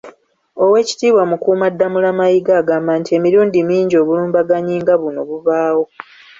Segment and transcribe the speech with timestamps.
[0.63, 5.83] Oweekitiibwa Mukuumaddamula Mayiga agamba nti emirundi mingi obulumbaganyi nga buno bubaawo.